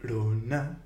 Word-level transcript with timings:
Corona. 0.00 0.80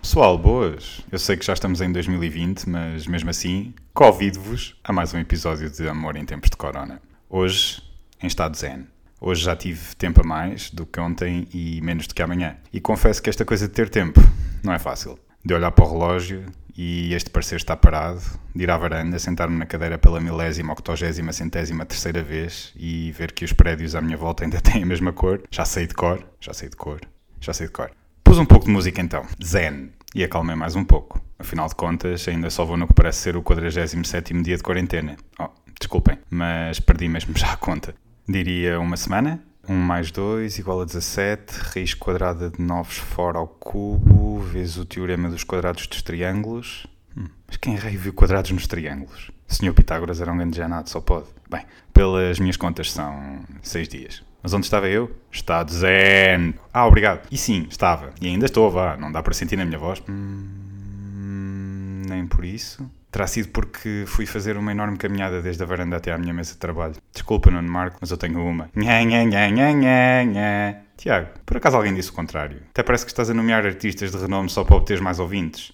Pessoal, 0.00 0.38
boas! 0.38 1.02
Eu 1.12 1.18
sei 1.18 1.36
que 1.36 1.44
já 1.44 1.52
estamos 1.52 1.82
em 1.82 1.92
2020, 1.92 2.66
mas 2.66 3.06
mesmo 3.06 3.28
assim, 3.28 3.74
convido-vos 3.92 4.74
a 4.82 4.90
mais 4.90 5.12
um 5.12 5.18
episódio 5.18 5.68
de 5.68 5.86
Amor 5.86 6.16
em 6.16 6.24
Tempos 6.24 6.48
de 6.48 6.56
Corona. 6.56 6.98
Hoje, 7.28 7.82
em 8.22 8.26
estado 8.26 8.56
zen. 8.56 8.86
Hoje 9.20 9.44
já 9.44 9.54
tive 9.54 9.94
tempo 9.96 10.22
a 10.22 10.24
mais 10.24 10.70
do 10.70 10.86
que 10.86 10.98
ontem 10.98 11.46
e 11.52 11.78
menos 11.82 12.06
do 12.06 12.14
que 12.14 12.22
amanhã. 12.22 12.56
E 12.72 12.80
confesso 12.80 13.22
que 13.22 13.28
esta 13.28 13.44
coisa 13.44 13.68
de 13.68 13.74
ter 13.74 13.90
tempo 13.90 14.20
não 14.62 14.72
é 14.72 14.78
fácil. 14.78 15.18
De 15.44 15.52
olhar 15.52 15.72
para 15.72 15.84
o 15.84 15.92
relógio 15.92 16.46
e 16.76 17.14
este 17.14 17.30
parecer 17.30 17.56
está 17.56 17.76
parado, 17.76 18.20
de 18.54 18.64
ir 18.64 18.70
à 18.70 18.76
varanda, 18.76 19.18
sentar-me 19.18 19.56
na 19.56 19.66
cadeira 19.66 19.96
pela 19.96 20.20
milésima, 20.20 20.72
octogésima, 20.72 21.32
centésima 21.32 21.86
terceira 21.86 22.22
vez 22.22 22.72
e 22.76 23.12
ver 23.12 23.32
que 23.32 23.44
os 23.44 23.52
prédios 23.52 23.94
à 23.94 24.00
minha 24.00 24.16
volta 24.16 24.44
ainda 24.44 24.60
têm 24.62 24.82
a 24.82 24.86
mesma 24.86 25.12
cor. 25.12 25.42
Já 25.50 25.64
sei 25.64 25.86
de 25.86 25.94
cor, 25.94 26.24
já 26.40 26.52
sei 26.52 26.68
de 26.68 26.76
cor, 26.76 27.00
já 27.40 27.52
sei 27.52 27.66
de 27.66 27.72
cor. 27.72 27.90
Pus 28.22 28.38
um 28.38 28.44
pouco 28.44 28.66
de 28.66 28.72
música 28.72 29.00
então, 29.00 29.24
zen, 29.42 29.90
e 30.14 30.24
acalmei 30.24 30.56
mais 30.56 30.74
um 30.74 30.84
pouco. 30.84 31.22
Afinal 31.38 31.68
de 31.68 31.74
contas, 31.74 32.26
ainda 32.26 32.50
só 32.50 32.64
vou 32.64 32.76
no 32.76 32.86
que 32.86 32.94
parece 32.94 33.18
ser 33.18 33.36
o 33.36 33.42
47 33.42 34.42
dia 34.42 34.56
de 34.56 34.62
quarentena. 34.62 35.16
Oh, 35.38 35.48
desculpem, 35.78 36.18
mas 36.30 36.80
perdi 36.80 37.08
mesmo 37.08 37.34
já 37.38 37.52
a 37.52 37.56
conta. 37.56 37.94
Diria 38.26 38.80
uma 38.80 38.96
semana, 38.96 39.42
1 39.68 39.74
mais 39.74 40.10
2 40.10 40.58
igual 40.58 40.82
a 40.82 40.84
17, 40.84 41.56
raiz 41.74 41.94
quadrada 41.94 42.50
de 42.50 42.60
9 42.60 42.92
fora 42.92 43.38
ao 43.38 43.46
cubo, 43.46 44.40
vezes 44.40 44.76
o 44.76 44.84
teorema 44.84 45.28
dos 45.28 45.44
quadrados 45.44 45.86
dos 45.86 46.02
triângulos. 46.02 46.86
Hum, 47.16 47.26
mas 47.46 47.56
quem 47.56 47.76
raio 47.76 47.98
viu 47.98 48.12
quadrados 48.12 48.50
nos 48.50 48.66
triângulos? 48.66 49.30
O 49.48 49.54
senhor 49.54 49.74
Pitágoras 49.74 50.20
era 50.20 50.32
um 50.32 50.36
grande 50.36 50.56
janado, 50.56 50.90
só 50.90 51.00
pode. 51.00 51.26
Bem, 51.50 51.64
pelas 51.92 52.38
minhas 52.38 52.56
contas 52.56 52.92
são 52.92 53.40
6 53.62 53.88
dias. 53.88 54.22
Mas 54.42 54.52
onde 54.52 54.66
estava 54.66 54.88
eu? 54.88 55.10
Está 55.32 55.64
zen. 55.64 56.54
Ah, 56.70 56.86
obrigado. 56.86 57.26
E 57.30 57.38
sim, 57.38 57.66
estava. 57.70 58.12
E 58.20 58.26
ainda 58.26 58.44
estou, 58.44 58.70
vá. 58.70 58.94
Não 58.94 59.10
dá 59.10 59.22
para 59.22 59.32
sentir 59.32 59.56
na 59.56 59.64
minha 59.64 59.78
voz. 59.78 60.02
Hum, 60.06 62.02
nem 62.06 62.26
por 62.26 62.44
isso. 62.44 62.86
Terá 63.14 63.28
sido 63.28 63.50
porque 63.50 64.02
fui 64.08 64.26
fazer 64.26 64.56
uma 64.56 64.72
enorme 64.72 64.96
caminhada 64.96 65.40
desde 65.40 65.62
a 65.62 65.66
varanda 65.66 65.98
até 65.98 66.10
à 66.10 66.18
minha 66.18 66.34
mesa 66.34 66.54
de 66.54 66.58
trabalho. 66.58 66.96
Desculpa, 67.12 67.48
Nuno 67.48 67.70
Marco, 67.70 67.98
mas 68.00 68.10
eu 68.10 68.16
tenho 68.16 68.44
uma. 68.44 68.68
Nha, 68.74 69.04
nha, 69.04 69.24
nha, 69.24 69.48
nha, 69.50 69.72
nha, 69.72 70.24
nha. 70.24 70.82
Tiago, 70.96 71.28
por 71.46 71.56
acaso 71.56 71.76
alguém 71.76 71.94
disse 71.94 72.10
o 72.10 72.12
contrário? 72.12 72.60
Até 72.70 72.82
parece 72.82 73.04
que 73.04 73.12
estás 73.12 73.30
a 73.30 73.34
nomear 73.34 73.64
artistas 73.64 74.10
de 74.10 74.16
renome 74.16 74.50
só 74.50 74.64
para 74.64 74.74
obter 74.74 75.00
mais 75.00 75.20
ouvintes. 75.20 75.72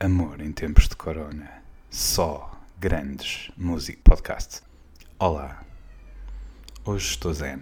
Amor 0.00 0.40
em 0.40 0.50
tempos 0.50 0.88
de 0.88 0.96
corona. 0.96 1.46
Só 1.90 2.58
grandes 2.78 3.50
música 3.54 4.00
podcast. 4.02 4.62
Olá. 5.18 5.62
Hoje 6.86 7.06
estou 7.06 7.34
zen. 7.34 7.60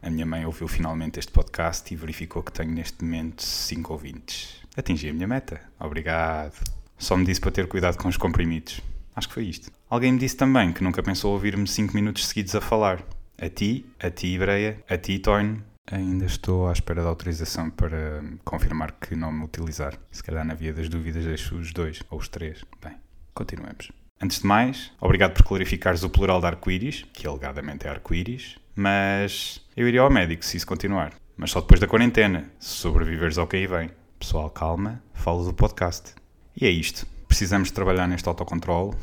A 0.00 0.08
minha 0.08 0.24
mãe 0.24 0.46
ouviu 0.46 0.68
finalmente 0.68 1.18
este 1.18 1.32
podcast 1.32 1.92
e 1.92 1.96
verificou 1.98 2.42
que 2.42 2.50
tenho 2.50 2.72
neste 2.72 3.04
momento 3.04 3.42
5 3.42 3.92
ouvintes. 3.92 4.62
Atingi 4.74 5.10
a 5.10 5.12
minha 5.12 5.28
meta. 5.28 5.60
Obrigado. 5.78 6.77
Só 6.98 7.16
me 7.16 7.24
disse 7.24 7.40
para 7.40 7.52
ter 7.52 7.68
cuidado 7.68 7.96
com 7.96 8.08
os 8.08 8.16
comprimidos. 8.16 8.80
Acho 9.14 9.28
que 9.28 9.34
foi 9.34 9.44
isto. 9.44 9.70
Alguém 9.88 10.12
me 10.12 10.18
disse 10.18 10.36
também 10.36 10.72
que 10.72 10.82
nunca 10.82 11.02
pensou 11.02 11.32
ouvir-me 11.32 11.66
5 11.66 11.94
minutos 11.94 12.26
seguidos 12.26 12.54
a 12.54 12.60
falar. 12.60 13.02
A 13.40 13.48
ti, 13.48 13.86
a 14.00 14.10
ti, 14.10 14.34
Ibreia, 14.34 14.82
a 14.88 14.98
ti, 14.98 15.18
Toyn. 15.18 15.62
Ainda 15.90 16.26
estou 16.26 16.68
à 16.68 16.72
espera 16.72 17.02
da 17.02 17.08
autorização 17.08 17.70
para 17.70 18.22
confirmar 18.44 18.92
que 18.92 19.16
não 19.16 19.32
me 19.32 19.44
utilizar. 19.44 19.94
Se 20.12 20.22
calhar 20.22 20.44
na 20.44 20.54
via 20.54 20.72
das 20.72 20.88
dúvidas 20.88 21.24
deixo 21.24 21.54
os 21.56 21.72
dois 21.72 22.02
ou 22.10 22.18
os 22.18 22.28
três. 22.28 22.62
Bem, 22.82 22.96
continuemos. 23.32 23.90
Antes 24.20 24.40
de 24.40 24.46
mais, 24.46 24.92
obrigado 25.00 25.32
por 25.32 25.44
clarificares 25.44 26.02
o 26.02 26.10
plural 26.10 26.40
de 26.40 26.46
arco-íris, 26.46 27.06
que 27.12 27.26
alegadamente 27.26 27.86
é 27.86 27.90
arco-íris, 27.90 28.56
mas 28.74 29.64
eu 29.76 29.88
iria 29.88 30.00
ao 30.00 30.10
médico 30.10 30.44
se 30.44 30.56
isso 30.56 30.66
continuar. 30.66 31.14
Mas 31.36 31.52
só 31.52 31.60
depois 31.60 31.80
da 31.80 31.86
quarentena, 31.86 32.50
se 32.58 32.70
sobreviveres 32.70 33.38
ao 33.38 33.46
que 33.46 33.56
aí 33.56 33.66
vem. 33.66 33.90
Pessoal, 34.18 34.50
calma, 34.50 35.00
falo 35.14 35.44
do 35.44 35.54
podcast. 35.54 36.14
E 36.60 36.66
é 36.66 36.70
isto. 36.70 37.06
Precisamos 37.28 37.68
de 37.68 37.74
trabalhar 37.74 38.08
neste 38.08 38.28
autocontrole, 38.28 38.96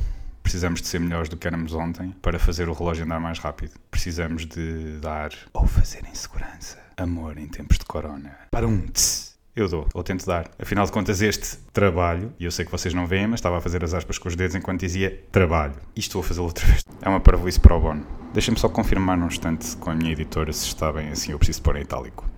precisamos 0.44 0.82
de 0.82 0.90
ser 0.90 1.00
melhores 1.00 1.30
do 1.30 1.38
que 1.38 1.48
éramos 1.48 1.74
ontem 1.74 2.14
para 2.22 2.38
fazer 2.38 2.68
o 2.68 2.74
relógio 2.74 3.06
andar 3.06 3.20
mais 3.20 3.40
rápido. 3.40 3.72
Precisamos 3.90 4.46
de 4.46 4.98
dar, 5.00 5.32
ou 5.54 5.66
fazer 5.66 6.04
em 6.06 6.14
segurança, 6.14 6.78
amor 6.98 7.38
em 7.38 7.48
tempos 7.48 7.78
de 7.78 7.86
corona. 7.86 8.38
Para 8.52 8.68
um 8.68 8.86
tss, 8.88 9.36
eu 9.56 9.70
dou, 9.70 9.88
ou 9.94 10.04
tento 10.04 10.26
dar. 10.26 10.52
Afinal 10.60 10.86
de 10.86 10.92
contas, 10.92 11.22
este 11.22 11.56
trabalho, 11.72 12.34
e 12.38 12.44
eu 12.44 12.52
sei 12.52 12.66
que 12.66 12.72
vocês 12.72 12.94
não 12.94 13.08
veem, 13.08 13.28
mas 13.28 13.40
estava 13.40 13.60
a 13.60 13.62
fazer 13.62 13.86
as 13.86 13.94
aspas 13.94 14.18
com 14.18 14.28
os 14.28 14.36
dedos 14.36 14.54
enquanto 14.54 14.82
dizia 14.82 15.24
trabalho. 15.32 15.76
Isto 15.96 16.16
vou 16.16 16.24
fazê-lo 16.24 16.48
outra 16.48 16.66
vez. 16.68 16.84
É 17.02 17.08
uma 17.08 17.22
parvoíce 17.22 17.60
para 17.60 17.74
o 17.74 17.80
bono. 17.80 18.06
Deixa-me 18.34 18.60
só 18.60 18.68
confirmar 18.68 19.18
num 19.18 19.28
instante 19.28 19.78
com 19.78 19.90
a 19.90 19.96
minha 19.96 20.12
editora 20.12 20.52
se 20.52 20.68
está 20.68 20.92
bem 20.92 21.08
assim, 21.08 21.32
eu 21.32 21.38
preciso 21.38 21.62
pôr 21.62 21.78
em 21.78 21.84
itálico. 21.84 22.30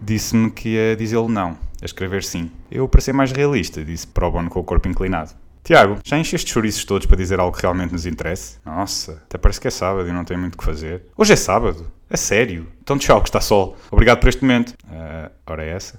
Disse-me 0.00 0.48
que 0.48 0.68
ia 0.68 0.94
dizê-lo 0.94 1.28
não 1.28 1.58
a 1.84 1.86
escrever 1.86 2.24
sim. 2.24 2.50
Eu, 2.70 2.88
para 2.88 3.00
ser 3.02 3.12
mais 3.12 3.30
realista, 3.30 3.84
disse 3.84 4.06
Bono 4.06 4.48
com 4.48 4.58
o 4.58 4.64
corpo 4.64 4.88
inclinado. 4.88 5.32
Tiago, 5.62 5.98
já 6.02 6.18
encheste 6.18 6.50
chouriços 6.50 6.84
todos 6.84 7.06
para 7.06 7.16
dizer 7.16 7.38
algo 7.38 7.56
que 7.56 7.62
realmente 7.62 7.92
nos 7.92 8.06
interesse? 8.06 8.58
Nossa, 8.64 9.22
até 9.24 9.38
parece 9.38 9.60
que 9.60 9.68
é 9.68 9.70
sábado 9.70 10.08
e 10.08 10.12
não 10.12 10.24
tenho 10.24 10.40
muito 10.40 10.54
o 10.54 10.58
que 10.58 10.64
fazer. 10.64 11.02
Hoje 11.16 11.34
é 11.34 11.36
sábado? 11.36 11.90
É 12.08 12.16
sério? 12.16 12.66
Então 12.82 12.98
tchau 12.98 13.20
que 13.22 13.28
está 13.28 13.40
sol. 13.40 13.76
Obrigado 13.90 14.18
por 14.18 14.28
este 14.28 14.42
momento. 14.42 14.74
Uh, 14.84 15.30
ora 15.46 15.64
é 15.64 15.70
essa? 15.70 15.98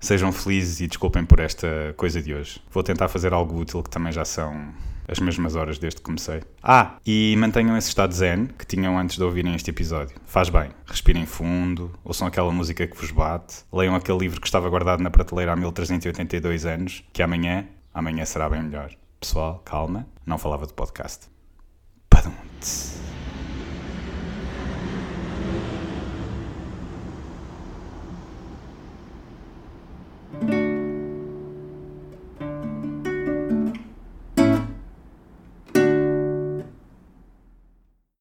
Sejam 0.00 0.32
felizes 0.32 0.80
e 0.80 0.86
desculpem 0.86 1.24
por 1.24 1.38
esta 1.38 1.94
coisa 1.96 2.22
de 2.22 2.34
hoje. 2.34 2.60
Vou 2.70 2.82
tentar 2.82 3.08
fazer 3.08 3.34
algo 3.34 3.60
útil 3.60 3.82
que 3.82 3.90
também 3.90 4.10
já 4.10 4.24
são 4.24 4.72
as 5.06 5.18
mesmas 5.18 5.56
horas 5.56 5.78
desde 5.78 5.98
que 5.98 6.04
comecei. 6.04 6.40
Ah, 6.62 6.96
e 7.04 7.36
mantenham 7.36 7.76
esse 7.76 7.88
estado 7.88 8.14
zen 8.14 8.46
que 8.46 8.64
tinham 8.64 8.98
antes 8.98 9.16
de 9.16 9.22
ouvirem 9.22 9.54
este 9.54 9.70
episódio. 9.70 10.16
Faz 10.24 10.48
bem. 10.48 10.70
Respirem 10.86 11.26
fundo, 11.26 11.90
ouçam 12.02 12.26
aquela 12.26 12.50
música 12.50 12.86
que 12.86 12.96
vos 12.96 13.10
bate, 13.10 13.56
leiam 13.72 13.94
aquele 13.94 14.18
livro 14.18 14.40
que 14.40 14.46
estava 14.46 14.70
guardado 14.70 15.02
na 15.02 15.10
prateleira 15.10 15.52
há 15.52 15.56
1382 15.56 16.64
anos, 16.64 17.04
que 17.12 17.22
amanhã, 17.22 17.66
amanhã 17.92 18.24
será 18.24 18.48
bem 18.48 18.62
melhor. 18.62 18.90
Pessoal, 19.20 19.60
calma, 19.64 20.06
não 20.24 20.38
falava 20.38 20.66
de 20.66 20.72
podcast. 20.72 21.28